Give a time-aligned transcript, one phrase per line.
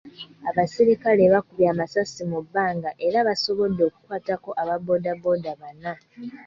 [0.49, 5.91] Abasirikale baakubye amasasi mu bbanga era baasobodde okukwatako aba bbooda bbooda bana.